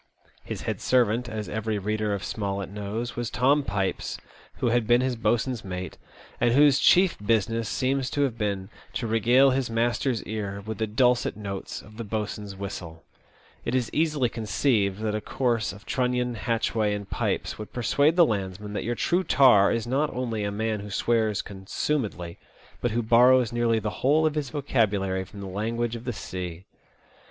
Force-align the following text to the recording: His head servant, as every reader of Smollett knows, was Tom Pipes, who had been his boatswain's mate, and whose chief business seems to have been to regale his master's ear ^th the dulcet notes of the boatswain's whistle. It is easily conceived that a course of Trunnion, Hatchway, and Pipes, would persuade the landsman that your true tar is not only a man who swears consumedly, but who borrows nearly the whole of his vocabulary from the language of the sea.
His 0.43 0.63
head 0.63 0.81
servant, 0.81 1.29
as 1.29 1.47
every 1.47 1.77
reader 1.77 2.11
of 2.11 2.23
Smollett 2.23 2.71
knows, 2.71 3.15
was 3.15 3.29
Tom 3.29 3.61
Pipes, 3.61 4.17
who 4.55 4.69
had 4.69 4.87
been 4.87 5.01
his 5.01 5.15
boatswain's 5.15 5.63
mate, 5.63 5.99
and 6.39 6.55
whose 6.55 6.79
chief 6.79 7.19
business 7.23 7.69
seems 7.69 8.09
to 8.09 8.23
have 8.23 8.35
been 8.35 8.69
to 8.93 9.05
regale 9.05 9.51
his 9.51 9.69
master's 9.69 10.23
ear 10.23 10.63
^th 10.65 10.77
the 10.79 10.87
dulcet 10.87 11.37
notes 11.37 11.83
of 11.83 11.97
the 11.97 12.03
boatswain's 12.03 12.55
whistle. 12.55 13.03
It 13.63 13.75
is 13.75 13.91
easily 13.93 14.27
conceived 14.27 15.01
that 15.01 15.13
a 15.13 15.21
course 15.21 15.71
of 15.71 15.85
Trunnion, 15.85 16.33
Hatchway, 16.33 16.95
and 16.95 17.07
Pipes, 17.07 17.59
would 17.59 17.71
persuade 17.71 18.15
the 18.15 18.25
landsman 18.25 18.73
that 18.73 18.83
your 18.83 18.95
true 18.95 19.23
tar 19.23 19.71
is 19.71 19.85
not 19.85 20.11
only 20.15 20.43
a 20.43 20.51
man 20.51 20.79
who 20.79 20.89
swears 20.89 21.43
consumedly, 21.43 22.39
but 22.81 22.89
who 22.89 23.03
borrows 23.03 23.53
nearly 23.53 23.77
the 23.77 23.91
whole 24.01 24.25
of 24.25 24.33
his 24.33 24.49
vocabulary 24.49 25.23
from 25.23 25.41
the 25.41 25.45
language 25.45 25.95
of 25.95 26.05
the 26.05 26.13
sea. 26.13 26.65